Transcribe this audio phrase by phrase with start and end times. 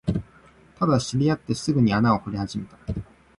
[0.79, 2.75] ただ、知り合ってすぐに穴を掘り始めた